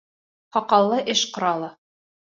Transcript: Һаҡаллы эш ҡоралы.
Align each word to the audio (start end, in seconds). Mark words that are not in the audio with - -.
Һаҡаллы 0.57 0.99
эш 1.15 1.23
ҡоралы. 1.37 1.73